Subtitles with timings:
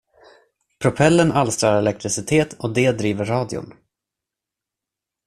[0.79, 3.73] Propellern alstrar elektricitet, och det driver radion.